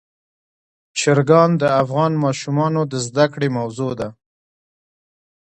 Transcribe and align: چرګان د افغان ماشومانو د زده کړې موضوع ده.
چرګان 0.99 1.49
د 1.61 1.63
افغان 1.81 2.11
ماشومانو 2.25 2.81
د 2.91 2.93
زده 3.07 3.25
کړې 3.33 3.49
موضوع 3.57 3.91
ده. 3.99 4.09